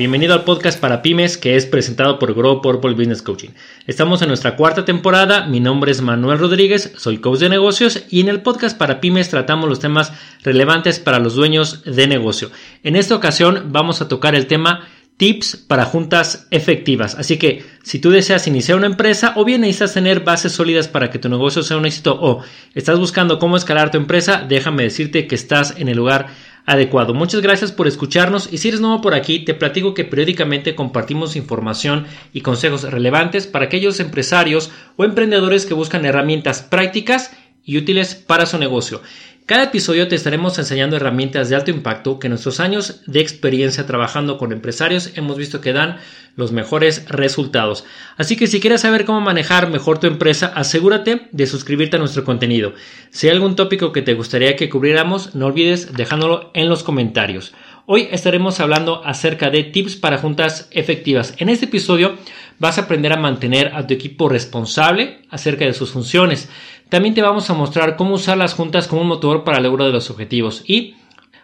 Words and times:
bienvenido 0.00 0.32
al 0.32 0.44
podcast 0.44 0.80
para 0.80 1.02
pymes 1.02 1.36
que 1.36 1.56
es 1.56 1.66
presentado 1.66 2.18
por 2.18 2.32
Grow 2.32 2.62
Purple 2.62 2.92
Business 2.92 3.20
Coaching. 3.20 3.50
Estamos 3.86 4.22
en 4.22 4.28
nuestra 4.28 4.56
cuarta 4.56 4.86
temporada, 4.86 5.44
mi 5.44 5.60
nombre 5.60 5.92
es 5.92 6.00
Manuel 6.00 6.38
Rodríguez, 6.38 6.94
soy 6.96 7.18
coach 7.18 7.40
de 7.40 7.50
negocios 7.50 8.04
y 8.08 8.22
en 8.22 8.30
el 8.30 8.40
podcast 8.40 8.78
para 8.78 8.98
pymes 8.98 9.28
tratamos 9.28 9.68
los 9.68 9.78
temas 9.78 10.14
relevantes 10.42 11.00
para 11.00 11.18
los 11.18 11.34
dueños 11.34 11.84
de 11.84 12.06
negocio. 12.06 12.50
En 12.82 12.96
esta 12.96 13.14
ocasión 13.14 13.72
vamos 13.72 14.00
a 14.00 14.08
tocar 14.08 14.34
el 14.34 14.46
tema 14.46 14.88
tips 15.18 15.58
para 15.68 15.84
juntas 15.84 16.46
efectivas. 16.50 17.14
Así 17.16 17.36
que 17.36 17.62
si 17.82 17.98
tú 17.98 18.08
deseas 18.08 18.46
iniciar 18.46 18.78
una 18.78 18.86
empresa 18.86 19.34
o 19.36 19.44
bien 19.44 19.60
necesitas 19.60 19.92
tener 19.92 20.20
bases 20.20 20.52
sólidas 20.52 20.88
para 20.88 21.10
que 21.10 21.18
tu 21.18 21.28
negocio 21.28 21.62
sea 21.62 21.76
un 21.76 21.84
éxito 21.84 22.18
o 22.18 22.42
estás 22.74 22.98
buscando 22.98 23.38
cómo 23.38 23.58
escalar 23.58 23.90
tu 23.90 23.98
empresa, 23.98 24.46
déjame 24.48 24.84
decirte 24.84 25.26
que 25.26 25.34
estás 25.34 25.74
en 25.76 25.90
el 25.90 25.98
lugar 25.98 26.28
adecuado. 26.66 27.14
Muchas 27.14 27.40
gracias 27.40 27.72
por 27.72 27.86
escucharnos 27.86 28.52
y 28.52 28.58
si 28.58 28.68
eres 28.68 28.80
nuevo 28.80 29.00
por 29.00 29.14
aquí, 29.14 29.40
te 29.40 29.54
platico 29.54 29.94
que 29.94 30.04
periódicamente 30.04 30.74
compartimos 30.74 31.36
información 31.36 32.06
y 32.32 32.42
consejos 32.42 32.82
relevantes 32.82 33.46
para 33.46 33.66
aquellos 33.66 34.00
empresarios 34.00 34.70
o 34.96 35.04
emprendedores 35.04 35.66
que 35.66 35.74
buscan 35.74 36.04
herramientas 36.04 36.62
prácticas 36.62 37.32
y 37.64 37.78
útiles 37.78 38.14
para 38.14 38.46
su 38.46 38.58
negocio. 38.58 39.02
Cada 39.50 39.64
episodio 39.64 40.06
te 40.06 40.14
estaremos 40.14 40.56
enseñando 40.60 40.94
herramientas 40.94 41.48
de 41.48 41.56
alto 41.56 41.72
impacto 41.72 42.20
que 42.20 42.28
en 42.28 42.30
nuestros 42.30 42.60
años 42.60 43.02
de 43.08 43.18
experiencia 43.18 43.84
trabajando 43.84 44.38
con 44.38 44.52
empresarios 44.52 45.10
hemos 45.16 45.36
visto 45.36 45.60
que 45.60 45.72
dan 45.72 45.96
los 46.36 46.52
mejores 46.52 47.08
resultados. 47.08 47.84
Así 48.16 48.36
que 48.36 48.46
si 48.46 48.60
quieres 48.60 48.82
saber 48.82 49.04
cómo 49.04 49.20
manejar 49.20 49.68
mejor 49.68 49.98
tu 49.98 50.06
empresa, 50.06 50.52
asegúrate 50.54 51.26
de 51.32 51.46
suscribirte 51.48 51.96
a 51.96 51.98
nuestro 51.98 52.22
contenido. 52.22 52.74
Si 53.10 53.26
hay 53.26 53.34
algún 53.34 53.56
tópico 53.56 53.90
que 53.90 54.02
te 54.02 54.14
gustaría 54.14 54.54
que 54.54 54.70
cubriéramos, 54.70 55.34
no 55.34 55.46
olvides 55.46 55.94
dejándolo 55.94 56.52
en 56.54 56.68
los 56.68 56.84
comentarios. 56.84 57.52
Hoy 57.92 58.06
estaremos 58.12 58.60
hablando 58.60 59.04
acerca 59.04 59.50
de 59.50 59.64
tips 59.64 59.96
para 59.96 60.18
juntas 60.18 60.68
efectivas. 60.70 61.34
En 61.38 61.48
este 61.48 61.64
episodio 61.64 62.14
vas 62.60 62.78
a 62.78 62.82
aprender 62.82 63.12
a 63.12 63.16
mantener 63.16 63.74
a 63.74 63.84
tu 63.84 63.94
equipo 63.94 64.28
responsable 64.28 65.22
acerca 65.28 65.64
de 65.64 65.72
sus 65.72 65.90
funciones. 65.90 66.48
También 66.88 67.14
te 67.14 67.22
vamos 67.22 67.50
a 67.50 67.54
mostrar 67.54 67.96
cómo 67.96 68.14
usar 68.14 68.38
las 68.38 68.54
juntas 68.54 68.86
como 68.86 69.02
un 69.02 69.08
motor 69.08 69.42
para 69.42 69.56
el 69.56 69.64
logro 69.64 69.86
de 69.86 69.90
los 69.90 70.08
objetivos 70.08 70.62
y 70.68 70.94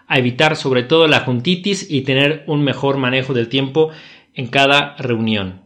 a 0.07 0.19
evitar 0.19 0.55
sobre 0.55 0.85
todo 0.85 1.09
la 1.09 1.25
juntitis 1.25 1.91
y 1.91 2.03
tener 2.03 2.45
un 2.47 2.63
mejor 2.63 2.97
manejo 2.97 3.35
del 3.35 3.49
tiempo 3.49 3.91
en 4.33 4.47
cada 4.47 4.95
reunión. 4.99 5.66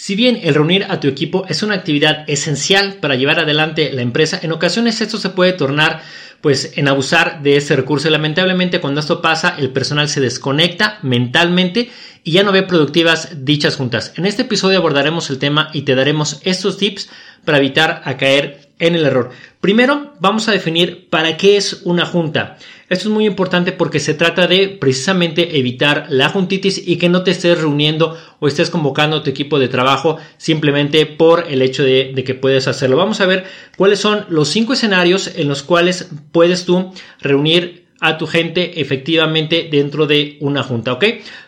Si 0.00 0.14
bien 0.14 0.38
el 0.44 0.54
reunir 0.54 0.86
a 0.88 1.00
tu 1.00 1.08
equipo 1.08 1.44
es 1.48 1.64
una 1.64 1.74
actividad 1.74 2.22
esencial 2.30 2.98
para 3.00 3.16
llevar 3.16 3.40
adelante 3.40 3.92
la 3.92 4.02
empresa, 4.02 4.38
en 4.40 4.52
ocasiones 4.52 5.00
esto 5.00 5.18
se 5.18 5.30
puede 5.30 5.54
tornar 5.54 6.02
pues 6.40 6.74
en 6.76 6.86
abusar 6.86 7.42
de 7.42 7.56
ese 7.56 7.74
recurso. 7.74 8.08
lamentablemente 8.08 8.80
cuando 8.80 9.00
esto 9.00 9.20
pasa, 9.20 9.56
el 9.58 9.70
personal 9.70 10.08
se 10.08 10.20
desconecta 10.20 11.00
mentalmente 11.02 11.90
y 12.22 12.30
ya 12.30 12.44
no 12.44 12.52
ve 12.52 12.62
productivas 12.62 13.44
dichas 13.44 13.74
juntas. 13.74 14.12
En 14.16 14.24
este 14.24 14.42
episodio 14.42 14.78
abordaremos 14.78 15.30
el 15.30 15.40
tema 15.40 15.68
y 15.72 15.82
te 15.82 15.96
daremos 15.96 16.40
estos 16.44 16.78
tips 16.78 17.10
para 17.44 17.58
evitar 17.58 18.00
a 18.04 18.16
caer 18.16 18.67
en 18.78 18.94
el 18.94 19.04
error. 19.04 19.30
Primero, 19.60 20.14
vamos 20.20 20.48
a 20.48 20.52
definir 20.52 21.08
para 21.10 21.36
qué 21.36 21.56
es 21.56 21.82
una 21.84 22.06
junta. 22.06 22.58
Esto 22.88 23.08
es 23.08 23.14
muy 23.14 23.26
importante 23.26 23.72
porque 23.72 24.00
se 24.00 24.14
trata 24.14 24.46
de 24.46 24.68
precisamente 24.68 25.58
evitar 25.58 26.06
la 26.08 26.30
juntitis 26.30 26.86
y 26.86 26.96
que 26.96 27.10
no 27.10 27.22
te 27.22 27.32
estés 27.32 27.60
reuniendo 27.60 28.16
o 28.40 28.48
estés 28.48 28.70
convocando 28.70 29.16
a 29.16 29.22
tu 29.22 29.28
equipo 29.28 29.58
de 29.58 29.68
trabajo 29.68 30.16
simplemente 30.38 31.04
por 31.04 31.46
el 31.48 31.60
hecho 31.60 31.82
de, 31.82 32.12
de 32.14 32.24
que 32.24 32.34
puedes 32.34 32.66
hacerlo. 32.66 32.96
Vamos 32.96 33.20
a 33.20 33.26
ver 33.26 33.44
cuáles 33.76 33.98
son 33.98 34.24
los 34.30 34.48
cinco 34.48 34.72
escenarios 34.72 35.32
en 35.36 35.48
los 35.48 35.62
cuales 35.62 36.08
puedes 36.32 36.64
tú 36.64 36.92
reunir 37.20 37.87
a 38.00 38.16
tu 38.16 38.26
gente 38.26 38.80
efectivamente 38.80 39.68
dentro 39.70 40.06
de 40.06 40.36
una 40.40 40.62
junta, 40.62 40.92
¿ok? 40.92 41.04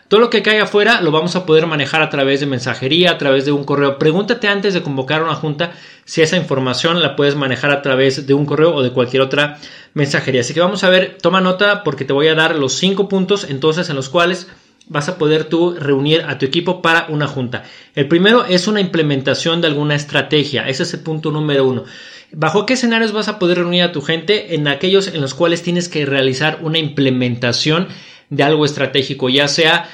Todo 0.07 0.19
lo 0.19 0.29
que 0.29 0.41
caiga 0.41 0.63
afuera 0.63 0.99
lo 1.01 1.11
vamos 1.11 1.37
a 1.37 1.45
poder 1.45 1.67
manejar 1.67 2.01
a 2.01 2.09
través 2.09 2.41
de 2.41 2.45
mensajería, 2.45 3.11
a 3.11 3.17
través 3.17 3.45
de 3.45 3.53
un 3.53 3.63
correo. 3.63 3.97
Pregúntate 3.97 4.49
antes 4.49 4.73
de 4.73 4.81
convocar 4.81 5.23
una 5.23 5.35
junta 5.35 5.71
si 6.03 6.21
esa 6.21 6.35
información 6.35 7.01
la 7.01 7.15
puedes 7.15 7.35
manejar 7.35 7.71
a 7.71 7.81
través 7.81 8.27
de 8.27 8.33
un 8.33 8.45
correo 8.45 8.75
o 8.75 8.83
de 8.83 8.91
cualquier 8.91 9.21
otra 9.21 9.57
mensajería. 9.93 10.41
Así 10.41 10.53
que 10.53 10.59
vamos 10.59 10.83
a 10.83 10.89
ver, 10.89 11.17
toma 11.21 11.39
nota 11.39 11.83
porque 11.83 12.03
te 12.03 12.11
voy 12.11 12.27
a 12.27 12.35
dar 12.35 12.55
los 12.55 12.73
cinco 12.73 13.07
puntos 13.07 13.49
entonces 13.49 13.89
en 13.89 13.95
los 13.95 14.09
cuales 14.09 14.49
vas 14.91 15.07
a 15.07 15.17
poder 15.17 15.45
tú 15.45 15.73
reunir 15.73 16.25
a 16.27 16.37
tu 16.37 16.45
equipo 16.45 16.81
para 16.81 17.05
una 17.07 17.25
junta. 17.25 17.63
El 17.95 18.09
primero 18.09 18.43
es 18.43 18.67
una 18.67 18.81
implementación 18.81 19.61
de 19.61 19.67
alguna 19.67 19.95
estrategia. 19.95 20.67
Ese 20.67 20.83
es 20.83 20.93
el 20.93 20.99
punto 20.99 21.31
número 21.31 21.65
uno. 21.65 21.85
¿Bajo 22.33 22.65
qué 22.65 22.73
escenarios 22.73 23.13
vas 23.13 23.29
a 23.29 23.39
poder 23.39 23.59
reunir 23.59 23.83
a 23.83 23.93
tu 23.93 24.01
gente? 24.01 24.53
En 24.53 24.67
aquellos 24.67 25.07
en 25.07 25.21
los 25.21 25.33
cuales 25.33 25.63
tienes 25.63 25.87
que 25.87 26.05
realizar 26.05 26.59
una 26.61 26.77
implementación 26.77 27.87
de 28.29 28.43
algo 28.43 28.65
estratégico, 28.65 29.29
ya 29.29 29.47
sea 29.47 29.89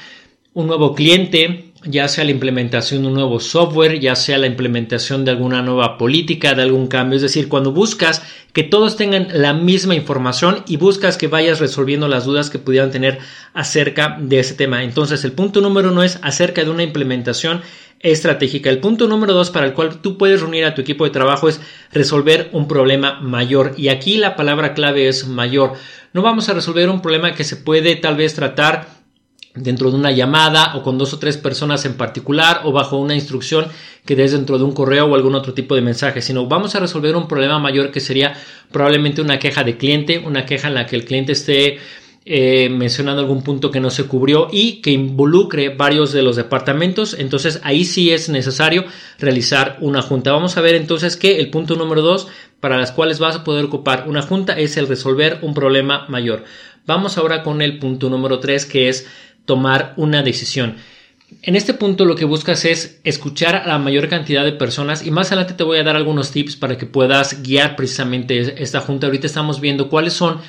un 0.52 0.66
nuevo 0.66 0.96
cliente, 0.96 1.67
ya 1.90 2.08
sea 2.08 2.24
la 2.24 2.30
implementación 2.30 3.02
de 3.02 3.08
un 3.08 3.14
nuevo 3.14 3.40
software, 3.40 3.98
ya 3.98 4.14
sea 4.14 4.38
la 4.38 4.46
implementación 4.46 5.24
de 5.24 5.30
alguna 5.30 5.62
nueva 5.62 5.98
política, 5.98 6.54
de 6.54 6.62
algún 6.62 6.86
cambio. 6.86 7.16
Es 7.16 7.22
decir, 7.22 7.48
cuando 7.48 7.72
buscas 7.72 8.22
que 8.52 8.62
todos 8.62 8.96
tengan 8.96 9.28
la 9.32 9.54
misma 9.54 9.94
información 9.94 10.62
y 10.66 10.76
buscas 10.76 11.16
que 11.16 11.28
vayas 11.28 11.60
resolviendo 11.60 12.08
las 12.08 12.24
dudas 12.24 12.50
que 12.50 12.58
pudieran 12.58 12.90
tener 12.90 13.18
acerca 13.54 14.18
de 14.20 14.40
ese 14.40 14.54
tema. 14.54 14.84
Entonces, 14.84 15.24
el 15.24 15.32
punto 15.32 15.60
número 15.60 15.90
uno 15.90 16.02
es 16.02 16.18
acerca 16.22 16.64
de 16.64 16.70
una 16.70 16.82
implementación 16.82 17.62
estratégica. 18.00 18.70
El 18.70 18.78
punto 18.78 19.08
número 19.08 19.32
dos 19.32 19.50
para 19.50 19.66
el 19.66 19.72
cual 19.72 20.00
tú 20.00 20.18
puedes 20.18 20.40
reunir 20.40 20.64
a 20.64 20.74
tu 20.74 20.82
equipo 20.82 21.04
de 21.04 21.10
trabajo 21.10 21.48
es 21.48 21.60
resolver 21.92 22.48
un 22.52 22.68
problema 22.68 23.20
mayor. 23.20 23.74
Y 23.76 23.88
aquí 23.88 24.18
la 24.18 24.36
palabra 24.36 24.74
clave 24.74 25.08
es 25.08 25.26
mayor. 25.26 25.72
No 26.12 26.22
vamos 26.22 26.48
a 26.48 26.54
resolver 26.54 26.88
un 26.88 27.02
problema 27.02 27.34
que 27.34 27.44
se 27.44 27.56
puede 27.56 27.96
tal 27.96 28.16
vez 28.16 28.34
tratar 28.34 28.97
dentro 29.62 29.90
de 29.90 29.96
una 29.96 30.10
llamada 30.10 30.76
o 30.76 30.82
con 30.82 30.98
dos 30.98 31.12
o 31.12 31.18
tres 31.18 31.36
personas 31.36 31.84
en 31.84 31.94
particular 31.94 32.62
o 32.64 32.72
bajo 32.72 32.96
una 32.98 33.14
instrucción 33.14 33.66
que 34.04 34.16
des 34.16 34.32
dentro 34.32 34.58
de 34.58 34.64
un 34.64 34.72
correo 34.72 35.06
o 35.06 35.14
algún 35.14 35.34
otro 35.34 35.54
tipo 35.54 35.74
de 35.74 35.82
mensaje, 35.82 36.22
sino 36.22 36.46
vamos 36.46 36.74
a 36.74 36.80
resolver 36.80 37.14
un 37.16 37.28
problema 37.28 37.58
mayor 37.58 37.90
que 37.90 38.00
sería 38.00 38.34
probablemente 38.72 39.20
una 39.20 39.38
queja 39.38 39.64
de 39.64 39.76
cliente, 39.76 40.18
una 40.18 40.46
queja 40.46 40.68
en 40.68 40.74
la 40.74 40.86
que 40.86 40.96
el 40.96 41.04
cliente 41.04 41.32
esté 41.32 41.78
eh, 42.30 42.68
mencionando 42.68 43.22
algún 43.22 43.42
punto 43.42 43.70
que 43.70 43.80
no 43.80 43.88
se 43.88 44.04
cubrió 44.04 44.48
y 44.52 44.82
que 44.82 44.90
involucre 44.90 45.70
varios 45.70 46.12
de 46.12 46.20
los 46.20 46.36
departamentos, 46.36 47.16
entonces 47.18 47.58
ahí 47.64 47.86
sí 47.86 48.10
es 48.10 48.28
necesario 48.28 48.84
realizar 49.18 49.78
una 49.80 50.02
junta. 50.02 50.32
Vamos 50.32 50.58
a 50.58 50.60
ver 50.60 50.74
entonces 50.74 51.16
que 51.16 51.38
el 51.38 51.48
punto 51.48 51.74
número 51.76 52.02
dos 52.02 52.28
para 52.60 52.76
las 52.76 52.92
cuales 52.92 53.18
vas 53.18 53.36
a 53.36 53.44
poder 53.44 53.64
ocupar 53.64 54.04
una 54.08 54.20
junta 54.20 54.58
es 54.58 54.76
el 54.76 54.88
resolver 54.88 55.38
un 55.40 55.54
problema 55.54 56.04
mayor. 56.08 56.44
Vamos 56.84 57.16
ahora 57.16 57.42
con 57.42 57.62
el 57.62 57.78
punto 57.78 58.10
número 58.10 58.40
tres 58.40 58.66
que 58.66 58.90
es 58.90 59.06
tomar 59.48 59.94
una 59.96 60.22
decisión. 60.22 60.76
En 61.42 61.56
este 61.56 61.74
punto 61.74 62.04
lo 62.04 62.14
que 62.14 62.24
buscas 62.24 62.64
es 62.64 63.00
escuchar 63.02 63.56
a 63.56 63.66
la 63.66 63.78
mayor 63.78 64.08
cantidad 64.08 64.44
de 64.44 64.52
personas 64.52 65.04
y 65.04 65.10
más 65.10 65.28
adelante 65.28 65.54
te 65.54 65.64
voy 65.64 65.78
a 65.78 65.82
dar 65.82 65.96
algunos 65.96 66.30
tips 66.30 66.56
para 66.56 66.78
que 66.78 66.86
puedas 66.86 67.42
guiar 67.42 67.74
precisamente 67.74 68.62
esta 68.62 68.80
junta. 68.80 69.06
Ahorita 69.06 69.26
estamos 69.26 69.60
viendo 69.60 69.88
cuáles 69.88 70.12
son 70.12 70.40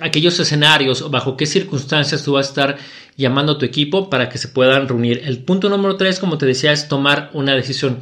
aquellos 0.00 0.38
escenarios 0.40 1.02
o 1.02 1.10
bajo 1.10 1.36
qué 1.36 1.46
circunstancias 1.46 2.24
tú 2.24 2.32
vas 2.32 2.46
a 2.46 2.50
estar 2.50 2.78
llamando 3.16 3.52
a 3.52 3.58
tu 3.58 3.64
equipo 3.64 4.08
para 4.08 4.28
que 4.28 4.38
se 4.38 4.48
puedan 4.48 4.88
reunir. 4.88 5.22
El 5.24 5.38
punto 5.38 5.68
número 5.68 5.96
tres, 5.96 6.18
como 6.18 6.38
te 6.38 6.46
decía, 6.46 6.72
es 6.72 6.88
tomar 6.88 7.30
una 7.32 7.54
decisión, 7.54 7.98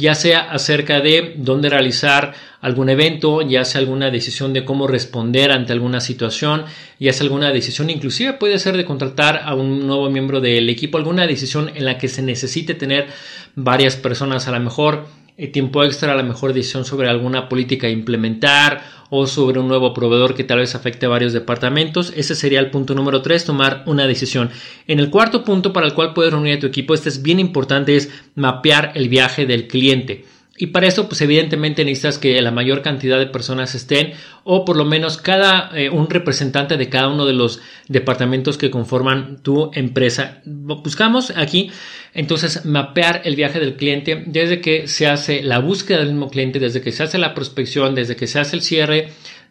ya 0.00 0.14
sea 0.14 0.50
acerca 0.50 1.00
de 1.00 1.34
dónde 1.36 1.68
realizar 1.68 2.34
algún 2.60 2.88
evento, 2.88 3.42
ya 3.42 3.64
sea 3.64 3.80
alguna 3.80 4.10
decisión 4.10 4.52
de 4.52 4.64
cómo 4.64 4.86
responder 4.86 5.52
ante 5.52 5.72
alguna 5.72 6.00
situación, 6.00 6.64
ya 6.98 7.12
sea 7.12 7.24
alguna 7.24 7.52
decisión, 7.52 7.90
inclusive 7.90 8.32
puede 8.32 8.58
ser 8.58 8.76
de 8.76 8.84
contratar 8.84 9.42
a 9.44 9.54
un 9.54 9.86
nuevo 9.86 10.10
miembro 10.10 10.40
del 10.40 10.68
equipo, 10.68 10.98
alguna 10.98 11.26
decisión 11.26 11.70
en 11.74 11.84
la 11.84 11.98
que 11.98 12.08
se 12.08 12.22
necesite 12.22 12.74
tener 12.74 13.06
varias 13.54 13.96
personas 13.96 14.48
a 14.48 14.52
lo 14.52 14.60
mejor 14.60 15.06
tiempo 15.48 15.82
extra, 15.84 16.12
a 16.12 16.16
la 16.16 16.22
mejor 16.22 16.52
decisión 16.52 16.84
sobre 16.84 17.08
alguna 17.08 17.48
política 17.48 17.86
a 17.86 17.90
implementar 17.90 18.82
o 19.10 19.26
sobre 19.26 19.58
un 19.58 19.68
nuevo 19.68 19.92
proveedor 19.92 20.34
que 20.34 20.44
tal 20.44 20.58
vez 20.58 20.74
afecte 20.74 21.06
a 21.06 21.08
varios 21.08 21.32
departamentos. 21.32 22.12
Ese 22.16 22.34
sería 22.34 22.60
el 22.60 22.70
punto 22.70 22.94
número 22.94 23.22
3, 23.22 23.44
tomar 23.44 23.82
una 23.86 24.06
decisión. 24.06 24.50
En 24.86 25.00
el 25.00 25.10
cuarto 25.10 25.44
punto 25.44 25.72
para 25.72 25.86
el 25.86 25.94
cual 25.94 26.14
puedes 26.14 26.32
reunir 26.32 26.56
a 26.56 26.60
tu 26.60 26.66
equipo, 26.66 26.94
este 26.94 27.08
es 27.08 27.22
bien 27.22 27.40
importante, 27.40 27.96
es 27.96 28.10
mapear 28.36 28.92
el 28.94 29.08
viaje 29.08 29.46
del 29.46 29.66
cliente. 29.66 30.24
Y 30.60 30.66
para 30.66 30.86
eso, 30.86 31.08
pues 31.08 31.22
evidentemente 31.22 31.86
necesitas 31.86 32.18
que 32.18 32.38
la 32.42 32.50
mayor 32.50 32.82
cantidad 32.82 33.18
de 33.18 33.26
personas 33.26 33.74
estén 33.74 34.12
o 34.44 34.66
por 34.66 34.76
lo 34.76 34.84
menos 34.84 35.16
cada 35.16 35.70
eh, 35.74 35.88
un 35.88 36.10
representante 36.10 36.76
de 36.76 36.90
cada 36.90 37.08
uno 37.08 37.24
de 37.24 37.32
los 37.32 37.62
departamentos 37.88 38.58
que 38.58 38.70
conforman 38.70 39.42
tu 39.42 39.70
empresa. 39.72 40.42
Buscamos 40.44 41.32
aquí 41.34 41.70
entonces 42.12 42.66
mapear 42.66 43.22
el 43.24 43.36
viaje 43.36 43.58
del 43.58 43.76
cliente 43.76 44.22
desde 44.26 44.60
que 44.60 44.86
se 44.86 45.06
hace 45.06 45.42
la 45.42 45.60
búsqueda 45.60 46.00
del 46.00 46.08
mismo 46.08 46.28
cliente, 46.28 46.58
desde 46.58 46.82
que 46.82 46.92
se 46.92 47.04
hace 47.04 47.16
la 47.16 47.32
prospección, 47.32 47.94
desde 47.94 48.14
que 48.14 48.26
se 48.26 48.38
hace 48.38 48.56
el 48.56 48.60
cierre, 48.60 49.08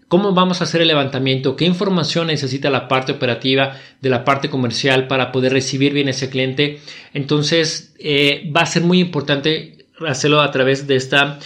cómo 0.10 0.34
vamos 0.34 0.62
a 0.62 0.66
hacer 0.66 0.82
el 0.82 0.90
levantamiento, 0.90 1.56
qué 1.56 1.66
información 1.66 2.28
necesita 2.28 2.70
la 2.70 2.88
parte 2.88 3.14
operativa 3.14 3.78
de 4.00 4.10
la 4.12 4.24
parte 4.24 4.52
comercial 4.52 5.08
para 5.08 5.32
poder 5.32 5.54
recibir 5.54 5.92
bien 5.92 6.08
ese 6.08 6.30
cliente. 6.30 6.82
Entonces 7.16 7.96
eh, 7.98 8.48
va 8.56 8.62
a 8.62 8.68
ser 8.68 8.84
muy 8.84 9.00
importante 9.00 9.79
hacerlo 10.08 10.42
a 10.42 10.52
través 10.52 10.88
de 10.88 10.96
esta 10.96 11.40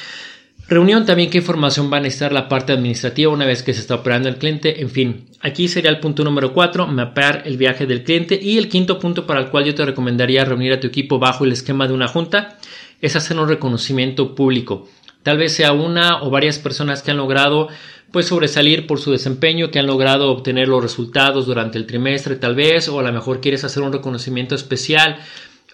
Reunión 0.68 1.06
también 1.06 1.30
qué 1.30 1.40
información 1.40 1.92
va 1.92 1.98
a 1.98 2.00
necesitar 2.00 2.32
la 2.32 2.48
parte 2.48 2.72
administrativa 2.72 3.32
una 3.32 3.46
vez 3.46 3.64
que 3.64 3.74
se 3.74 3.82
está 3.82 3.96
operando 3.96 4.30
el 4.30 4.38
cliente. 4.38 4.82
En 4.82 4.90
fin, 4.90 5.26
aquí 5.42 5.68
sería 5.68 5.92
el 5.92 6.00
punto 6.00 6.24
número 6.24 6.54
4, 6.54 6.88
mapear 6.88 7.44
el 7.46 7.58
viaje 7.58 7.86
del 7.86 8.04
cliente. 8.04 8.40
Y 8.42 8.58
el 8.58 8.70
quinto 8.70 8.98
punto 8.98 9.28
para 9.28 9.42
el 9.42 9.50
cual 9.50 9.66
yo 9.66 9.76
te 9.76 9.86
recomendaría 9.86 10.46
reunir 10.46 10.72
a 10.72 10.80
tu 10.80 10.88
equipo 10.88 11.20
bajo 11.20 11.44
el 11.44 11.52
esquema 11.52 11.86
de 11.86 11.94
una 11.94 12.08
junta 12.08 12.58
es 13.02 13.18
hacer 13.18 13.38
un 13.38 13.50
reconocimiento 13.50 14.36
público. 14.36 14.88
Tal 15.22 15.38
vez 15.38 15.52
sea 15.54 15.74
una 15.74 16.24
o 16.24 16.30
varias 16.30 16.60
personas 16.60 17.04
que 17.04 17.12
han 17.12 17.18
logrado 17.18 17.68
pues 18.12 18.28
sobresalir 18.28 18.88
por 18.88 19.00
su 19.00 19.12
desempeño, 19.12 19.70
que 19.70 19.80
han 19.80 19.88
logrado 19.88 20.32
obtener 20.32 20.70
los 20.70 20.82
resultados 20.82 21.46
durante 21.46 21.78
el 21.78 21.88
trimestre 21.88 22.36
tal 22.36 22.56
vez, 22.56 22.88
o 22.88 23.00
a 23.00 23.04
lo 23.04 23.12
mejor 23.12 23.42
quieres 23.42 23.64
hacer 23.64 23.84
un 23.84 23.92
reconocimiento 23.92 24.56
especial 24.56 25.18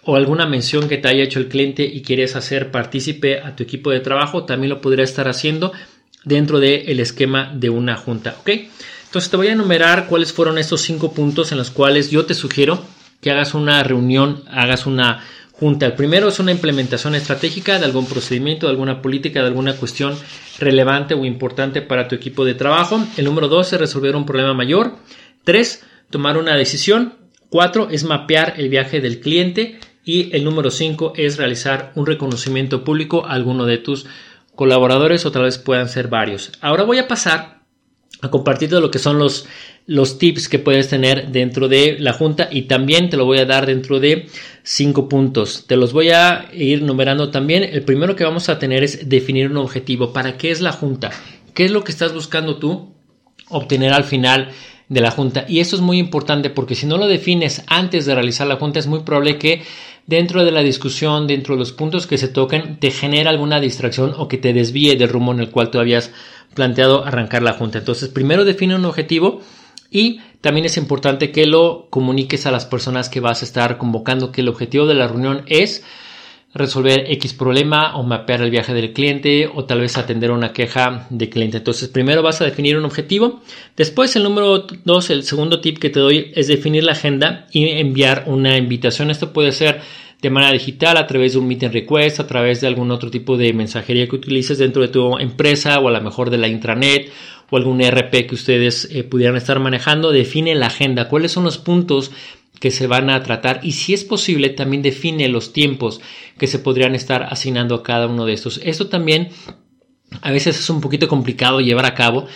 o 0.04 0.16
alguna 0.16 0.46
mención 0.46 0.88
que 0.88 0.98
te 0.98 1.08
haya 1.08 1.24
hecho 1.24 1.40
el 1.40 1.48
cliente 1.48 1.84
y 1.84 2.02
quieres 2.02 2.36
hacer 2.36 2.72
partícipe 2.72 3.40
a 3.42 3.56
tu 3.56 3.64
equipo 3.64 3.92
de 3.92 4.00
trabajo, 4.00 4.46
también 4.46 4.70
lo 4.70 4.82
podría 4.82 5.04
estar 5.04 5.28
haciendo 5.28 5.72
dentro 6.24 6.60
del 6.60 7.00
esquema 7.00 7.52
de 7.54 7.70
una 7.70 7.96
junta. 7.96 8.36
¿ok? 8.40 8.50
Entonces 9.06 9.32
te 9.32 9.38
voy 9.38 9.48
a 9.48 9.54
enumerar 9.54 10.08
cuáles 10.08 10.34
fueron 10.34 10.58
estos 10.58 10.82
cinco 10.82 11.14
puntos 11.14 11.52
en 11.52 11.58
los 11.58 11.72
cuales 11.72 12.12
yo 12.12 12.26
te 12.26 12.34
sugiero 12.34 12.84
que 13.22 13.32
hagas 13.32 13.54
una 13.54 13.84
reunión, 13.84 14.44
hagas 14.50 14.86
una 14.86 15.24
junta. 15.60 15.88
El 15.88 15.94
primero 15.94 16.30
es 16.30 16.40
una 16.40 16.52
implementación 16.52 17.16
estratégica 17.16 17.80
de 17.80 17.86
algún 17.86 18.06
procedimiento, 18.06 18.68
de 18.68 18.72
alguna 18.72 19.02
política, 19.02 19.42
de 19.42 19.48
alguna 19.48 19.76
cuestión 19.76 20.16
relevante 20.58 21.14
o 21.14 21.26
importante 21.26 21.82
para 21.82 22.08
tu 22.08 22.16
equipo 22.16 22.46
de 22.46 22.54
trabajo. 22.54 23.04
El 23.18 23.26
número 23.26 23.48
dos 23.48 23.74
es 23.74 23.80
resolver 23.80 24.16
un 24.16 24.26
problema 24.26 24.54
mayor. 24.54 24.96
Tres, 25.44 25.84
tomar 26.10 26.38
una 26.38 26.56
decisión. 26.56 27.16
Cuatro 27.50 27.90
es 27.90 28.04
mapear 28.04 28.54
el 28.58 28.70
viaje 28.70 29.02
del 29.02 29.20
cliente. 29.20 29.80
Y 30.12 30.36
el 30.36 30.44
número 30.44 30.72
5 30.72 31.14
es 31.18 31.38
realizar 31.38 31.92
un 31.94 32.08
reconocimiento 32.08 32.84
público 32.84 33.28
a 33.28 33.34
alguno 33.34 33.68
de 33.68 33.78
tus 33.78 34.08
colaboradores 34.56 35.24
o 35.28 35.32
tal 35.32 35.44
vez 35.44 35.60
puedan 35.60 35.88
ser 35.88 36.08
varios. 36.08 36.52
Ahora 36.62 36.82
voy 36.82 36.98
a 36.98 37.08
pasar 37.08 37.60
a 38.20 38.32
compartir 38.32 38.72
lo 38.72 38.90
que 38.90 38.98
son 38.98 39.20
los, 39.20 39.46
los 39.86 40.18
tips 40.18 40.50
que 40.50 40.58
puedes 40.58 40.90
tener 40.90 41.28
dentro 41.28 41.68
de 41.68 41.98
la 42.00 42.14
junta 42.14 42.50
y 42.52 42.64
también 42.64 43.12
te 43.12 43.18
lo 43.18 43.26
voy 43.26 43.38
a 43.38 43.46
dar 43.46 43.68
dentro 43.68 44.00
de 44.00 44.26
cinco 44.64 45.08
puntos. 45.08 45.66
Te 45.68 45.78
los 45.78 45.94
voy 45.94 46.10
a 46.10 46.50
ir 46.54 46.82
numerando 46.82 47.30
también. 47.30 47.62
El 47.62 47.84
primero 47.84 48.16
que 48.16 48.24
vamos 48.24 48.50
a 48.50 48.58
tener 48.58 48.84
es 48.84 49.08
definir 49.08 49.52
un 49.52 49.58
objetivo. 49.58 50.12
¿Para 50.12 50.38
qué 50.38 50.50
es 50.50 50.60
la 50.60 50.72
junta? 50.72 51.12
¿Qué 51.54 51.66
es 51.66 51.72
lo 51.72 51.84
que 51.84 51.92
estás 51.92 52.16
buscando 52.16 52.58
tú 52.58 52.96
obtener 53.48 53.94
al 53.94 54.06
final 54.06 54.50
de 54.90 55.02
la 55.02 55.12
junta? 55.12 55.46
Y 55.48 55.60
esto 55.60 55.76
es 55.76 55.82
muy 55.82 55.98
importante 55.98 56.50
porque 56.50 56.76
si 56.76 56.86
no 56.86 56.98
lo 56.98 57.08
defines 57.08 57.64
antes 57.68 58.06
de 58.06 58.16
realizar 58.16 58.48
la 58.48 58.58
junta 58.58 58.80
es 58.80 58.88
muy 58.88 59.00
probable 59.00 59.38
que 59.38 59.62
dentro 60.06 60.44
de 60.44 60.52
la 60.52 60.62
discusión, 60.62 61.28
dentro 61.28 61.56
de 61.56 61.60
los 61.60 61.72
puntos 61.72 62.08
que 62.08 62.18
se 62.18 62.28
toquen, 62.28 62.80
te 62.80 62.92
genera 62.92 63.30
alguna 63.30 63.60
distracción 63.60 64.14
o 64.18 64.28
que 64.28 64.38
te 64.38 64.54
desvíe 64.54 64.98
del 64.98 65.10
rumbo 65.10 65.32
en 65.32 65.40
el 65.40 65.52
cual 65.52 65.70
tú 65.70 65.80
habías 65.80 66.12
planteado 66.56 67.06
arrancar 67.06 67.44
la 67.44 67.54
junta. 67.54 67.78
Entonces, 67.78 68.10
primero 68.10 68.44
define 68.44 68.76
un 68.76 68.86
objetivo 68.86 69.42
y 69.92 70.20
también 70.42 70.66
es 70.66 70.78
importante 70.78 71.32
que 71.32 71.46
lo 71.46 71.88
comuniques 71.90 72.46
a 72.46 72.52
las 72.52 72.66
personas 72.66 73.10
que 73.10 73.20
vas 73.20 73.42
a 73.42 73.46
estar 73.46 73.78
convocando 73.78 74.32
que 74.32 74.42
el 74.42 74.48
objetivo 74.48 74.88
de 74.88 74.96
la 74.96 75.08
reunión 75.08 75.44
es 75.48 75.84
resolver 76.54 77.06
X 77.12 77.34
problema 77.34 77.96
o 77.96 78.04
mapear 78.04 78.42
el 78.42 78.50
viaje 78.50 78.74
del 78.74 78.92
cliente 78.92 79.50
o 79.54 79.66
tal 79.66 79.82
vez 79.82 79.98
atender 79.98 80.32
una 80.32 80.52
queja 80.52 81.08
de 81.10 81.30
cliente. 81.30 81.58
Entonces, 81.58 81.90
primero 81.90 82.24
vas 82.24 82.42
a 82.42 82.46
definir 82.46 82.78
un 82.78 82.86
objetivo. 82.86 83.42
Después, 83.78 84.16
el 84.16 84.24
número 84.24 84.66
dos, 84.84 85.10
el 85.10 85.24
segundo 85.24 85.62
tip 85.62 85.78
que 85.78 85.90
te 85.90 86.00
doy 86.00 86.32
es 86.36 86.48
definir 86.48 86.84
la 86.84 86.94
agenda 86.94 87.46
y 87.52 87.68
enviar 87.70 88.24
una 88.28 88.58
invitación. 88.58 89.12
Esto 89.12 89.32
puede 89.32 89.52
ser 89.52 89.82
de 90.22 90.30
manera 90.30 90.52
digital 90.52 90.98
a 90.98 91.08
través 91.08 91.34
de 91.34 91.40
un 91.40 91.48
meeting 91.48 91.70
request, 91.70 92.20
a 92.20 92.28
través 92.28 92.62
de 92.62 92.68
algún 92.68 92.92
otro 92.92 93.10
tipo 93.10 93.38
de 93.38 93.54
mensajería 93.54 94.08
que 94.08 94.16
utilices 94.16 94.58
dentro 94.58 94.82
de 94.82 94.90
tu 94.90 95.18
empresa 95.18 95.80
o 95.80 95.88
a 95.88 95.92
lo 95.92 96.02
mejor 96.02 96.30
de 96.30 96.38
la 96.38 96.48
intranet 96.48 97.10
o 97.52 97.58
algún 97.58 97.82
ERP 97.82 98.28
que 98.28 98.36
ustedes 98.36 98.90
eh, 98.92 99.04
pudieran 99.04 99.38
estar 99.38 99.60
manejando. 99.60 100.12
Define 100.12 100.56
la 100.56 100.68
agenda. 100.68 101.08
¿Cuáles 101.08 101.32
son 101.32 101.46
los 101.46 101.58
puntos 101.58 102.12
que 102.60 102.72
se 102.72 102.88
van 102.88 103.10
a 103.10 103.24
tratar 103.24 103.62
y 103.64 103.74
si 103.74 103.94
es 103.94 104.04
posible 104.04 104.50
también 104.50 104.82
define 104.82 105.28
los 105.30 105.54
tiempos 105.54 106.02
que 106.38 106.48
se 106.48 106.60
podrían 106.60 106.96
estar 106.96 107.24
asignando 107.24 107.76
a 107.76 107.84
cada 107.84 108.08
uno 108.08 108.26
de 108.26 108.34
estos. 108.34 108.60
Esto 108.64 108.88
también 108.88 109.30
a 110.22 110.32
veces 110.32 110.60
es 110.60 110.70
un 110.70 110.82
poquito 110.82 111.08
complicado 111.08 111.62
llevar 111.62 111.86
a 111.86 111.96
cabo 111.96 112.28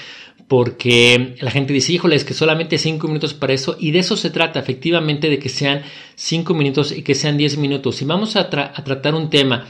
porque 0.48 1.36
la 1.40 1.52
gente 1.52 1.74
dice, 1.74 1.94
híjole, 1.94 2.16
es 2.16 2.26
que 2.26 2.34
solamente 2.34 2.78
cinco 2.78 3.08
minutos 3.08 3.34
para 3.34 3.54
eso 3.54 3.76
y 3.80 3.92
de 3.92 4.00
eso 4.00 4.16
se 4.18 4.30
trata 4.30 4.60
efectivamente 4.60 5.30
de 5.30 5.40
que 5.40 5.50
sean 5.50 5.82
cinco 6.16 6.54
minutos 6.54 6.92
y 6.92 7.02
que 7.02 7.16
sean 7.16 7.38
diez 7.38 7.58
minutos. 7.58 7.96
Si 7.96 8.06
vamos 8.06 8.36
a, 8.36 8.42
a 8.42 8.84
tratar 8.84 9.16
un 9.16 9.30
tema 9.30 9.68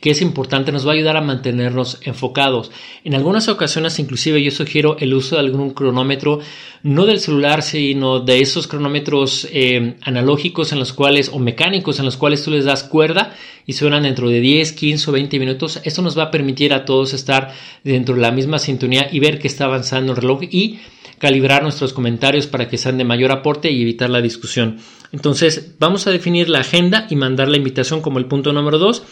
que 0.00 0.10
es 0.10 0.20
importante, 0.20 0.72
nos 0.72 0.86
va 0.86 0.90
a 0.90 0.94
ayudar 0.94 1.16
a 1.16 1.20
mantenernos 1.20 2.00
enfocados. 2.02 2.70
En 3.04 3.14
algunas 3.14 3.48
ocasiones, 3.48 3.98
inclusive, 3.98 4.42
yo 4.42 4.50
sugiero 4.50 4.96
el 4.98 5.14
uso 5.14 5.36
de 5.36 5.42
algún 5.42 5.70
cronómetro, 5.70 6.40
no 6.82 7.06
del 7.06 7.20
celular, 7.20 7.62
sino 7.62 8.20
de 8.20 8.40
esos 8.40 8.66
cronómetros 8.66 9.46
eh, 9.52 9.94
analógicos 10.02 10.72
en 10.72 10.80
los 10.80 10.92
cuales, 10.92 11.30
o 11.32 11.38
mecánicos 11.38 11.98
en 11.98 12.04
los 12.04 12.16
cuales 12.16 12.42
tú 12.42 12.50
les 12.50 12.64
das 12.64 12.82
cuerda 12.82 13.34
y 13.64 13.74
suenan 13.74 14.02
dentro 14.02 14.28
de 14.28 14.40
10, 14.40 14.72
15 14.72 15.10
o 15.10 15.12
20 15.12 15.38
minutos. 15.38 15.80
Esto 15.84 16.02
nos 16.02 16.18
va 16.18 16.24
a 16.24 16.30
permitir 16.30 16.74
a 16.74 16.84
todos 16.84 17.14
estar 17.14 17.54
dentro 17.84 18.16
de 18.16 18.20
la 18.20 18.32
misma 18.32 18.58
sintonía 18.58 19.08
y 19.10 19.20
ver 19.20 19.38
que 19.38 19.46
está 19.46 19.66
avanzando 19.66 20.12
el 20.12 20.18
reloj 20.18 20.42
y 20.50 20.80
calibrar 21.18 21.62
nuestros 21.62 21.92
comentarios 21.92 22.46
para 22.46 22.68
que 22.68 22.78
sean 22.78 22.98
de 22.98 23.04
mayor 23.04 23.32
aporte 23.32 23.70
y 23.70 23.82
evitar 23.82 24.10
la 24.10 24.20
discusión. 24.20 24.78
Entonces, 25.16 25.76
vamos 25.78 26.06
a 26.06 26.10
definir 26.10 26.50
la 26.50 26.58
agenda 26.58 27.06
y 27.08 27.16
mandar 27.16 27.48
la 27.48 27.56
invitación 27.56 28.02
como 28.02 28.18
el 28.18 28.26
punto 28.26 28.52
número 28.52 28.76
2. 28.76 29.02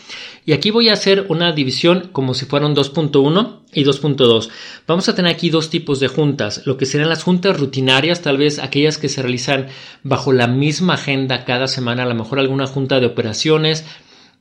Y 0.45 0.53
aquí 0.53 0.71
voy 0.71 0.91
a 0.91 0.93
hacer 0.93 1.25
una 1.31 1.53
división 1.53 2.11
como 2.13 2.35
si 2.35 2.45
fueran 2.45 2.77
2.1 2.77 3.61
y 3.73 3.85
2.2. 3.85 4.51
Vamos 4.87 5.09
a 5.09 5.15
tener 5.15 5.33
aquí 5.33 5.49
dos 5.49 5.71
tipos 5.71 6.01
de 6.01 6.09
juntas, 6.09 6.61
lo 6.67 6.77
que 6.77 6.85
serán 6.85 7.09
las 7.09 7.23
juntas 7.23 7.59
rutinarias, 7.59 8.21
tal 8.21 8.37
vez 8.37 8.59
aquellas 8.59 8.99
que 8.99 9.09
se 9.09 9.23
realizan 9.23 9.69
bajo 10.03 10.35
la 10.35 10.47
misma 10.47 10.95
agenda 10.95 11.47
cada 11.47 11.69
semana, 11.69 12.03
a 12.03 12.07
lo 12.07 12.15
mejor 12.15 12.39
alguna 12.39 12.67
junta 12.67 13.01
de 13.01 13.07
operaciones, 13.07 13.87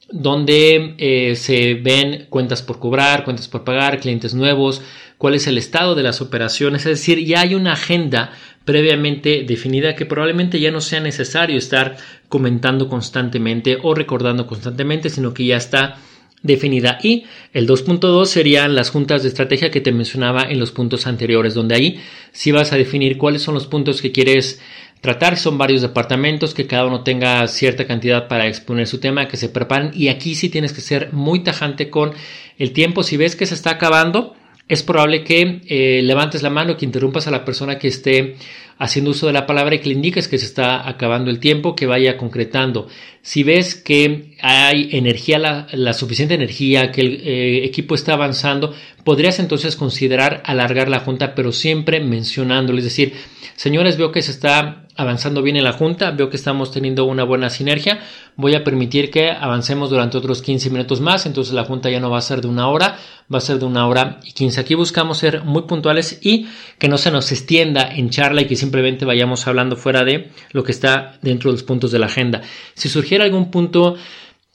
donde 0.10 0.96
eh, 0.98 1.36
se 1.36 1.76
ven 1.76 2.28
cuentas 2.30 2.62
por 2.62 2.80
cobrar, 2.80 3.24
cuentas 3.24 3.48
por 3.48 3.64
pagar, 3.64 4.00
clientes 4.00 4.34
nuevos, 4.34 4.82
cuál 5.18 5.36
es 5.36 5.48
el 5.48 5.58
estado 5.58 5.96
de 5.96 6.04
las 6.04 6.22
operaciones, 6.22 6.86
es 6.86 7.00
decir, 7.00 7.26
ya 7.26 7.42
hay 7.42 7.56
una 7.56 7.74
agenda 7.74 8.32
previamente 8.66 9.44
definida 9.48 9.96
que 9.96 10.06
probablemente 10.06 10.60
ya 10.60 10.72
no 10.72 10.82
sea 10.82 11.00
necesario 11.00 11.58
estar 11.58 11.98
comentando 12.30 12.88
constantemente 12.88 13.78
o 13.82 13.94
recordando 13.94 14.48
constantemente, 14.48 15.10
sino 15.10 15.34
que 15.34 15.46
ya 15.46 15.58
está 15.58 15.98
definida. 16.44 17.00
Y 17.02 17.26
el 17.54 17.68
2.2 17.68 18.26
serían 18.26 18.76
las 18.76 18.90
juntas 18.90 19.24
de 19.24 19.30
estrategia 19.30 19.72
que 19.72 19.82
te 19.82 19.92
mencionaba 19.92 20.44
en 20.44 20.60
los 20.60 20.72
puntos 20.72 21.08
anteriores, 21.08 21.54
donde 21.54 21.76
ahí 21.76 22.00
sí 22.32 22.52
vas 22.52 22.72
a 22.72 22.78
definir 22.78 23.18
cuáles 23.18 23.42
son 23.42 23.54
los 23.54 23.68
puntos 23.68 24.02
que 24.02 24.12
quieres 24.12 24.62
tratar. 25.04 25.38
Son 25.38 25.58
varios 25.58 25.82
departamentos 25.82 26.54
que 26.54 26.66
cada 26.66 26.88
uno 26.88 27.04
tenga 27.04 27.46
cierta 27.50 27.86
cantidad 27.86 28.30
para 28.30 28.48
exponer 28.48 28.88
su 28.88 29.00
tema, 29.00 29.28
que 29.28 29.36
se 29.36 29.50
preparen. 29.50 29.92
Y 29.94 30.08
aquí 30.08 30.34
sí 30.34 30.48
tienes 30.50 30.72
que 30.72 30.80
ser 30.80 31.12
muy 31.12 31.44
tajante 31.44 31.90
con 31.90 32.14
el 32.58 32.72
tiempo. 32.72 33.04
Si 33.04 33.18
ves 33.18 33.36
que 33.36 33.46
se 33.46 33.54
está 33.54 33.72
acabando, 33.72 34.34
es 34.70 34.82
probable 34.82 35.26
que 35.26 35.62
eh, 35.68 36.02
levantes 36.04 36.42
la 36.42 36.50
mano, 36.50 36.78
que 36.78 36.86
interrumpas 36.86 37.28
a 37.28 37.32
la 37.32 37.44
persona 37.44 37.78
que 37.78 37.90
esté 37.90 38.38
haciendo 38.80 39.12
uso 39.12 39.28
de 39.28 39.34
la 39.34 39.46
palabra 39.46 39.76
y 39.76 39.80
que 39.80 39.90
le 39.90 39.96
indiques 39.96 40.30
que 40.30 40.38
se 40.38 40.46
está 40.46 40.88
acabando 40.88 41.30
el 41.30 41.40
tiempo, 41.40 41.76
que 41.76 41.86
vaya 41.86 42.16
concretando. 42.16 42.88
Si 43.22 43.44
ves 43.44 43.76
que 43.76 44.38
hay 44.42 44.90
energía, 44.94 45.68
la, 45.70 45.94
suficiente 45.94 46.34
energía, 46.34 46.92
que 46.92 47.02
el 47.02 47.22
eh, 47.26 47.66
equipo 47.66 47.94
está 47.94 48.14
avanzando, 48.14 48.74
podrías 49.04 49.40
entonces 49.40 49.76
considerar 49.76 50.42
alargar 50.46 50.88
la 50.88 51.02
junta, 51.02 51.36
pero 51.36 51.52
siempre 51.52 52.00
mencionándolo, 52.00 52.78
es 52.78 52.86
decir, 52.86 53.14
señores, 53.58 53.98
veo 53.98 54.14
que 54.14 54.22
se 54.22 54.32
está 54.32 54.83
avanzando 54.96 55.42
bien 55.42 55.58
en 55.58 55.64
la 55.64 55.74
junta, 55.74 56.12
veo 56.12 56.30
que 56.30 56.38
estamos 56.38 56.72
teniendo 56.72 57.06
una 57.06 57.24
buena 57.24 57.50
sinergia, 57.50 58.00
voy 58.36 58.56
a 58.56 58.64
permitir 58.64 59.10
que 59.10 59.32
avancemos 59.32 59.90
durante 59.90 60.18
otros 60.18 60.42
15 60.42 60.70
minutos 60.70 61.02
más, 61.02 61.26
entonces 61.26 61.54
la 61.54 61.66
junta 61.66 61.90
ya 61.90 62.00
no 62.00 62.10
va 62.10 62.20
a 62.20 62.22
ser 62.22 62.42
de 62.42 62.48
una 62.48 62.68
hora, 62.68 62.98
va 63.34 63.38
a 63.38 63.42
ser 63.42 63.60
de 63.60 63.66
una 63.66 63.88
hora 63.88 64.20
y 64.24 64.32
15. 64.34 64.62
Aquí 64.62 64.76
buscamos 64.76 65.18
ser 65.18 65.44
muy 65.44 65.64
puntuales 65.64 66.20
y 66.22 66.48
que 66.78 66.88
no 66.88 66.98
se 66.98 67.12
nos 67.12 67.32
extienda 67.32 67.88
en 67.88 68.10
charla 68.10 68.42
y 68.42 68.46
que 68.46 68.56
simplemente 68.56 69.06
vayamos 69.06 69.48
hablando 69.48 69.76
fuera 69.76 70.04
de 70.04 70.30
lo 70.52 70.64
que 70.64 70.72
está 70.72 71.18
dentro 71.22 71.50
de 71.50 71.58
los 71.58 71.64
puntos 71.64 71.92
de 71.92 72.00
la 72.00 72.06
agenda. 72.06 72.42
Si 72.76 72.90
surgiera 72.90 73.24
algún 73.24 73.50
punto 73.50 73.96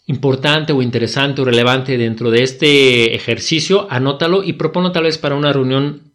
importante 0.07 0.73
o 0.73 0.83
interesante 0.83 1.43
o 1.43 1.45
relevante 1.45 1.99
dentro 1.99 2.31
de 2.31 2.43
este 2.43 3.15
ejercicio, 3.15 3.87
anótalo 3.91 4.43
y 4.43 4.55
proponlo 4.55 4.91
tal 4.91 5.05
vez 5.05 5.19
para 5.19 5.35
una 5.35 5.53
reunión 5.53 6.08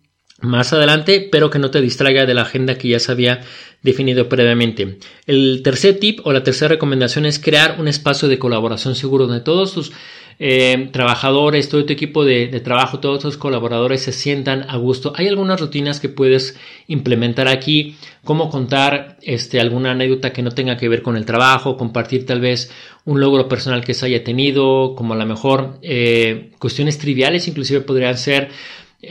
más 0.43 0.73
adelante, 0.73 1.27
pero 1.31 1.49
que 1.49 1.59
no 1.59 1.71
te 1.71 1.81
distraiga 1.81 2.25
de 2.25 2.33
la 2.33 2.43
agenda 2.43 2.77
que 2.77 2.89
ya 2.89 2.99
se 2.99 3.11
había 3.11 3.41
definido 3.81 4.29
previamente. 4.29 4.97
El 5.25 5.61
tercer 5.63 5.99
tip 5.99 6.19
o 6.25 6.33
la 6.33 6.43
tercera 6.43 6.69
recomendación 6.69 7.25
es 7.25 7.39
crear 7.39 7.77
un 7.79 7.87
espacio 7.87 8.27
de 8.27 8.39
colaboración 8.39 8.95
seguro 8.95 9.27
donde 9.27 9.43
todos 9.43 9.73
tus 9.73 9.91
eh, 10.39 10.89
trabajadores, 10.91 11.69
todo 11.69 11.85
tu 11.85 11.93
equipo 11.93 12.25
de, 12.25 12.47
trabajo, 12.61 12.99
todos 12.99 13.21
tus 13.21 13.37
colaboradores 13.37 14.01
se 14.01 14.11
sientan 14.11 14.65
a 14.69 14.77
gusto. 14.77 15.13
Hay 15.15 15.27
algunas 15.27 15.59
rutinas 15.59 15.99
que 15.99 16.09
puedes 16.09 16.57
implementar 16.87 17.47
aquí, 17.47 17.95
como 18.23 18.49
contar 18.49 19.17
este, 19.21 19.59
alguna 19.59 19.91
anécdota 19.91 20.33
que 20.33 20.41
no 20.41 20.51
tenga 20.51 20.77
que 20.77 20.89
ver 20.89 21.01
con 21.01 21.17
el 21.17 21.25
trabajo, 21.25 21.77
compartir 21.77 22.25
tal 22.25 22.41
vez 22.41 22.71
un 23.05 23.19
logro 23.19 23.47
personal 23.47 23.83
que 23.83 23.93
se 23.93 24.05
haya 24.05 24.23
tenido, 24.23 24.95
como 24.95 25.13
a 25.13 25.17
lo 25.17 25.25
mejor 25.25 25.77
eh, 25.81 26.51
cuestiones 26.57 26.97
triviales, 26.97 27.47
inclusive 27.47 27.81
podrían 27.81 28.17
ser, 28.17 28.49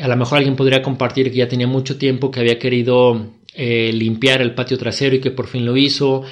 a 0.00 0.08
lo 0.08 0.16
mejor 0.16 0.38
alguien 0.38 0.56
podría 0.56 0.82
compartir 0.82 1.30
que 1.30 1.36
ya 1.36 1.48
tenía 1.48 1.66
mucho 1.66 1.98
tiempo 1.98 2.30
que 2.30 2.40
había 2.40 2.58
querido 2.58 3.26
eh, 3.54 3.90
limpiar 3.92 4.40
el 4.40 4.54
patio 4.54 4.78
trasero 4.78 5.16
y 5.16 5.20
que 5.20 5.30
por 5.30 5.46
fin 5.46 5.66
lo 5.66 5.76
hizo, 5.76 6.24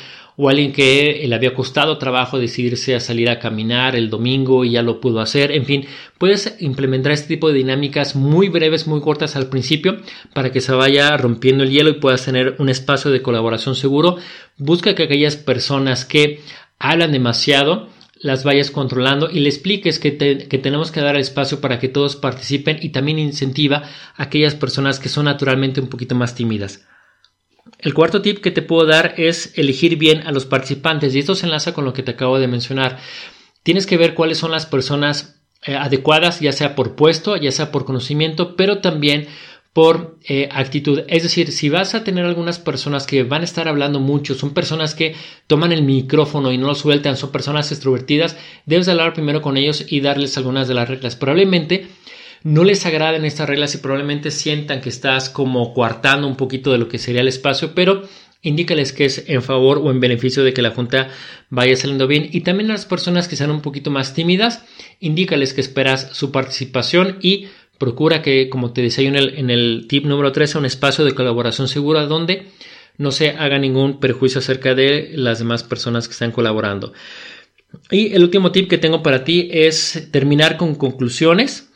o 0.43 0.49
alguien 0.49 0.73
que 0.73 1.23
le 1.29 1.35
había 1.35 1.53
costado 1.53 1.99
trabajo 1.99 2.39
decidirse 2.39 2.95
a 2.95 3.01
salir 3.01 3.29
a 3.29 3.39
caminar 3.39 3.95
el 3.95 4.09
domingo 4.09 4.65
y 4.65 4.71
ya 4.71 4.83
lo 4.83 4.99
pudo 4.99 5.21
hacer. 5.21 5.53
En 5.53 5.67
fin, 5.67 5.85
puedes 6.17 6.57
implementar 6.61 7.13
este 7.13 7.29
tipo 7.29 7.49
de 7.49 7.59
dinámicas 7.59 8.17
muy 8.17 8.49
breves, 8.49 8.87
muy 8.87 9.03
cortas 9.03 9.37
al 9.37 9.51
principio 9.51 9.99
para 10.33 10.51
que 10.51 10.63
se 10.63 10.73
vaya 10.73 11.15
rompiendo 11.19 11.63
el 11.63 11.71
hielo 11.71 11.91
y 11.91 12.01
puedas 12.01 12.25
tener 12.25 12.57
un 12.59 12.71
espacio 12.71 13.11
de 13.11 13.21
colaboración 13.21 13.75
seguro. 13.75 14.17
Busca 14.57 14.95
que 14.95 15.03
aquellas 15.03 15.37
personas 15.37 16.07
que 16.07 16.41
hablan 16.79 17.13
demasiado 17.13 17.89
las 18.21 18.45
vayas 18.45 18.71
controlando 18.71 19.31
y 19.31 19.41
le 19.41 19.49
expliques 19.49 19.99
que, 19.99 20.17
que, 20.19 20.59
tenemos 20.59 20.93
que 20.93 21.01
dar 21.01 21.17
espacio 21.17 21.61
para 21.61 21.79
que 21.79 21.89
todos 21.89 22.17
participen 22.17 22.79
y 22.81 22.91
también 22.91 23.19
incentiva 23.19 23.85
a 24.15 24.23
aquellas 24.25 24.55
personas 24.55 25.01
que 25.01 25.09
son 25.09 25.25
naturalmente 25.25 25.81
un 25.81 25.89
poquito 25.89 26.15
más 26.15 26.35
tímidas. 26.35 26.87
El 27.79 27.95
cuarto 27.95 28.21
tip 28.21 28.43
que 28.43 28.51
te 28.51 28.63
puedo 28.63 28.87
dar 28.87 29.15
es 29.17 29.57
elegir 29.57 29.97
bien 29.97 30.27
a 30.27 30.33
los 30.33 30.45
participantes 30.45 31.15
y 31.15 31.19
esto 31.19 31.35
se 31.35 31.47
enlaza 31.47 31.73
con 31.73 31.87
lo 31.87 31.95
que 31.95 32.03
te 32.03 32.11
acabo 32.11 32.39
de 32.39 32.47
mencionar. 32.49 32.99
Tienes 33.63 33.87
que 33.87 33.97
ver 33.97 34.15
cuáles 34.15 34.37
son 34.37 34.51
las 34.51 34.67
personas 34.67 35.41
eh, 35.63 35.75
adecuadas, 35.75 36.41
ya 36.41 36.53
sea 36.53 36.75
por 36.75 36.97
puesto, 36.97 37.37
ya 37.37 37.53
sea 37.53 37.73
por 37.73 37.87
conocimiento, 37.87 38.55
pero 38.55 38.79
también 38.79 39.29
por 39.73 40.19
eh, 40.25 40.49
actitud. 40.51 41.03
Es 41.09 41.23
decir, 41.23 41.53
si 41.53 41.69
vas 41.69 41.95
a 41.95 42.03
tener 42.03 42.25
algunas 42.25 42.59
personas 42.59 43.07
que 43.07 43.23
van 43.23 43.43
a 43.43 43.45
estar 43.45 43.69
hablando 43.69 44.01
mucho, 44.01 44.35
son 44.35 44.53
personas 44.53 44.95
que 44.95 45.15
toman 45.47 45.73
el 45.73 45.83
micrófono 45.83 46.51
y 46.53 46.59
no 46.59 46.67
lo 46.67 46.75
sueltan, 46.75 47.17
son 47.17 47.31
personas 47.31 47.71
extrovertidas, 47.71 48.37
debes 48.67 48.89
hablar 48.89 49.15
primero 49.15 49.43
con 49.43 49.57
ellos 49.57 49.85
y 49.89 50.01
darles 50.01 50.37
algunas 50.37 50.67
de 50.67 50.75
las 50.75 50.89
reglas. 50.89 51.15
Probablemente 51.15 51.87
no 52.43 52.65
les 52.65 52.85
agraden 52.87 53.25
estas 53.25 53.49
reglas 53.49 53.75
y 53.75 53.79
probablemente 53.79 54.31
sientan 54.31 54.81
que 54.81 54.89
estás 54.89 55.31
como 55.31 55.73
coartando 55.73 56.27
un 56.27 56.37
poquito 56.37 56.73
de 56.73 56.79
lo 56.79 56.89
que 56.89 56.99
sería 56.99 57.21
el 57.21 57.29
espacio, 57.29 57.75
pero 57.75 58.03
indícales 58.43 58.93
que 58.93 59.05
es 59.05 59.25
en 59.29 59.43
favor 59.43 59.79
o 59.79 59.91
en 59.91 60.01
beneficio 60.01 60.43
de 60.43 60.55
que 60.55 60.63
la 60.63 60.71
junta 60.71 61.11
vaya 61.51 61.77
saliendo 61.77 62.07
bien. 62.07 62.29
Y 62.33 62.41
también 62.41 62.71
a 62.71 62.75
las 62.75 62.87
personas 62.87 63.29
que 63.29 63.37
sean 63.37 63.51
un 63.51 63.61
poquito 63.61 63.91
más 63.91 64.15
tímidas, 64.15 64.65
indícales 64.99 65.53
que 65.53 65.61
esperas 65.61 66.09
su 66.13 66.33
participación 66.33 67.19
y 67.21 67.49
procura 67.81 68.23
que, 68.23 68.49
como 68.49 68.73
te 68.73 68.83
decía 68.83 69.03
yo 69.03 69.17
en 69.17 69.51
el, 69.51 69.87
tip 69.89 70.05
número 70.05 70.31
3, 70.31 70.51
sea 70.51 70.61
un 70.61 70.67
espacio 70.67 71.05
de 71.05 71.15
colaboración 71.15 71.67
segura 71.67 72.07
donde 72.07 72.47
no 72.99 73.11
se 73.11 73.31
haga 73.31 73.59
ningún 73.59 73.99
perjuicio 73.99 74.39
acerca 74.39 74.77
de 74.77 75.11
las 75.15 75.41
demás 75.41 75.65
personas 75.65 76.07
que 76.07 76.13
están 76.13 76.31
colaborando. 76.31 76.93
Y 77.91 78.13
el 78.15 78.23
último 78.23 78.53
tip 78.53 78.69
que 78.69 78.79
tengo 78.79 79.03
para 79.03 79.25
ti 79.25 79.49
es 79.51 80.09
terminar 80.13 80.57
con 80.57 80.77
conclusiones 80.77 81.71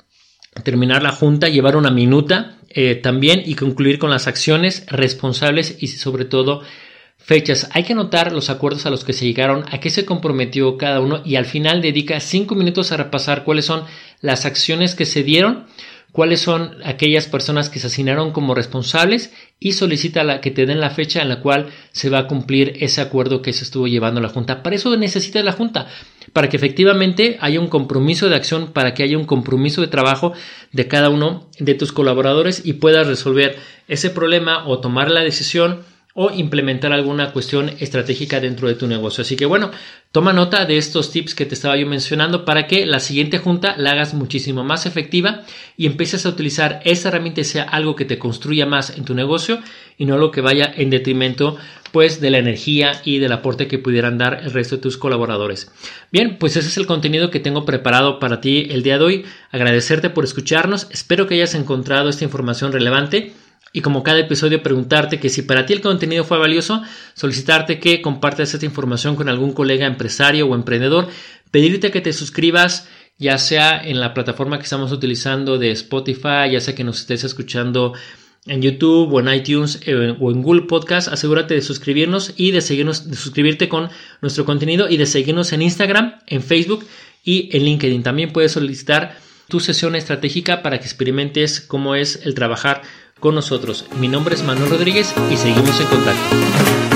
terminar 0.62 1.02
la 1.02 1.10
junta, 1.10 1.48
llevar 1.48 1.76
una 1.76 1.90
minuta 1.90 2.58
eh, 2.70 2.94
también 2.94 3.42
y 3.44 3.54
concluir 3.54 3.98
con 3.98 4.10
las 4.10 4.26
acciones 4.26 4.86
responsables 4.88 5.76
y 5.80 5.88
sobre 5.88 6.24
todo 6.24 6.62
fechas. 7.18 7.68
Hay 7.72 7.84
que 7.84 7.94
anotar 7.94 8.32
los 8.32 8.50
acuerdos 8.50 8.86
a 8.86 8.90
los 8.90 9.04
que 9.04 9.12
se 9.12 9.26
llegaron, 9.26 9.64
a 9.70 9.80
qué 9.80 9.90
se 9.90 10.04
comprometió 10.04 10.76
cada 10.76 11.00
uno 11.00 11.22
y 11.24 11.36
al 11.36 11.46
final 11.46 11.82
dedica 11.82 12.20
cinco 12.20 12.54
minutos 12.54 12.92
a 12.92 12.96
repasar 12.96 13.44
cuáles 13.44 13.64
son 13.64 13.84
las 14.20 14.46
acciones 14.46 14.94
que 14.94 15.06
se 15.06 15.22
dieron 15.22 15.66
cuáles 16.14 16.42
son 16.42 16.76
aquellas 16.84 17.26
personas 17.26 17.68
que 17.68 17.80
se 17.80 17.88
asignaron 17.88 18.30
como 18.30 18.54
responsables 18.54 19.32
y 19.58 19.72
solicita 19.72 20.22
la, 20.22 20.40
que 20.40 20.52
te 20.52 20.64
den 20.64 20.78
la 20.78 20.90
fecha 20.90 21.20
en 21.20 21.28
la 21.28 21.40
cual 21.40 21.70
se 21.90 22.08
va 22.08 22.20
a 22.20 22.26
cumplir 22.28 22.76
ese 22.78 23.00
acuerdo 23.00 23.42
que 23.42 23.52
se 23.52 23.64
estuvo 23.64 23.88
llevando 23.88 24.20
la 24.20 24.28
Junta. 24.28 24.62
Para 24.62 24.76
eso 24.76 24.96
necesita 24.96 25.42
la 25.42 25.50
Junta, 25.50 25.88
para 26.32 26.48
que 26.48 26.56
efectivamente 26.56 27.36
haya 27.40 27.58
un 27.58 27.66
compromiso 27.66 28.28
de 28.28 28.36
acción, 28.36 28.72
para 28.72 28.94
que 28.94 29.02
haya 29.02 29.18
un 29.18 29.24
compromiso 29.24 29.80
de 29.80 29.88
trabajo 29.88 30.34
de 30.70 30.86
cada 30.86 31.10
uno 31.10 31.50
de 31.58 31.74
tus 31.74 31.90
colaboradores 31.90 32.64
y 32.64 32.74
puedas 32.74 33.08
resolver 33.08 33.56
ese 33.88 34.08
problema 34.08 34.68
o 34.68 34.78
tomar 34.78 35.10
la 35.10 35.24
decisión 35.24 35.80
o 36.14 36.30
implementar 36.30 36.92
alguna 36.92 37.32
cuestión 37.32 37.72
estratégica 37.80 38.40
dentro 38.40 38.68
de 38.68 38.76
tu 38.76 38.86
negocio. 38.86 39.22
Así 39.22 39.34
que 39.34 39.46
bueno, 39.46 39.72
toma 40.12 40.32
nota 40.32 40.64
de 40.64 40.78
estos 40.78 41.10
tips 41.10 41.34
que 41.34 41.44
te 41.44 41.54
estaba 41.54 41.76
yo 41.76 41.88
mencionando 41.88 42.44
para 42.44 42.68
que 42.68 42.86
la 42.86 43.00
siguiente 43.00 43.38
junta 43.38 43.74
la 43.76 43.90
hagas 43.90 44.14
muchísimo 44.14 44.62
más 44.62 44.86
efectiva 44.86 45.42
y 45.76 45.86
empieces 45.86 46.24
a 46.24 46.28
utilizar 46.28 46.80
esa 46.84 47.08
herramienta 47.08 47.40
y 47.40 47.44
sea 47.44 47.64
algo 47.64 47.96
que 47.96 48.04
te 48.04 48.18
construya 48.18 48.64
más 48.64 48.96
en 48.96 49.04
tu 49.04 49.14
negocio 49.14 49.58
y 49.98 50.04
no 50.04 50.16
lo 50.16 50.30
que 50.30 50.40
vaya 50.40 50.72
en 50.76 50.90
detrimento 50.90 51.56
pues 51.90 52.20
de 52.20 52.30
la 52.30 52.38
energía 52.38 53.00
y 53.04 53.18
del 53.18 53.32
aporte 53.32 53.68
que 53.68 53.78
pudieran 53.78 54.18
dar 54.18 54.40
el 54.42 54.52
resto 54.52 54.76
de 54.76 54.82
tus 54.82 54.96
colaboradores. 54.96 55.72
Bien, 56.10 56.38
pues 56.38 56.56
ese 56.56 56.68
es 56.68 56.76
el 56.76 56.86
contenido 56.86 57.30
que 57.30 57.38
tengo 57.38 57.64
preparado 57.64 58.18
para 58.18 58.40
ti 58.40 58.66
el 58.70 58.82
día 58.82 58.98
de 58.98 59.04
hoy. 59.04 59.24
Agradecerte 59.52 60.10
por 60.10 60.24
escucharnos. 60.24 60.88
Espero 60.90 61.28
que 61.28 61.34
hayas 61.34 61.54
encontrado 61.54 62.08
esta 62.08 62.24
información 62.24 62.72
relevante 62.72 63.32
y 63.74 63.80
como 63.80 64.04
cada 64.04 64.20
episodio 64.20 64.62
preguntarte 64.62 65.18
que 65.18 65.28
si 65.28 65.42
para 65.42 65.66
ti 65.66 65.72
el 65.72 65.80
contenido 65.80 66.22
fue 66.22 66.38
valioso, 66.38 66.80
solicitarte 67.14 67.80
que 67.80 68.00
compartas 68.00 68.54
esta 68.54 68.64
información 68.64 69.16
con 69.16 69.28
algún 69.28 69.52
colega 69.52 69.84
empresario 69.84 70.46
o 70.46 70.54
emprendedor, 70.54 71.08
pedirte 71.50 71.90
que 71.90 72.00
te 72.00 72.12
suscribas 72.12 72.88
ya 73.18 73.36
sea 73.36 73.82
en 73.84 73.98
la 73.98 74.14
plataforma 74.14 74.58
que 74.58 74.62
estamos 74.62 74.92
utilizando 74.92 75.58
de 75.58 75.72
Spotify, 75.72 76.52
ya 76.52 76.60
sea 76.60 76.76
que 76.76 76.84
nos 76.84 77.00
estés 77.00 77.24
escuchando 77.24 77.94
en 78.46 78.62
YouTube 78.62 79.12
o 79.12 79.20
en 79.20 79.34
iTunes 79.34 79.80
eh, 79.86 80.14
o 80.20 80.30
en 80.30 80.42
Google 80.42 80.62
Podcast, 80.62 81.08
asegúrate 81.08 81.54
de 81.54 81.60
suscribirnos 81.60 82.32
y 82.36 82.52
de 82.52 82.60
seguirnos, 82.60 83.10
de 83.10 83.16
suscribirte 83.16 83.68
con 83.68 83.90
nuestro 84.22 84.44
contenido 84.44 84.88
y 84.88 84.98
de 84.98 85.06
seguirnos 85.06 85.52
en 85.52 85.62
Instagram, 85.62 86.14
en 86.28 86.42
Facebook 86.42 86.86
y 87.24 87.48
en 87.56 87.64
LinkedIn. 87.64 88.04
También 88.04 88.32
puedes 88.32 88.52
solicitar 88.52 89.16
tu 89.48 89.60
sesión 89.60 89.94
estratégica 89.94 90.62
para 90.62 90.78
que 90.78 90.86
experimentes 90.86 91.60
cómo 91.60 91.94
es 91.94 92.20
el 92.24 92.34
trabajar 92.34 92.82
con 93.20 93.34
nosotros. 93.34 93.86
Mi 93.98 94.08
nombre 94.08 94.34
es 94.34 94.42
Manuel 94.42 94.70
Rodríguez 94.70 95.12
y 95.30 95.36
seguimos 95.36 95.80
en 95.80 95.86
contacto. 95.86 96.93